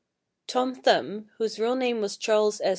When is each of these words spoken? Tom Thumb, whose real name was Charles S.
Tom 0.47 0.73
Thumb, 0.73 1.29
whose 1.37 1.59
real 1.59 1.75
name 1.75 2.01
was 2.01 2.17
Charles 2.17 2.59
S. 2.59 2.69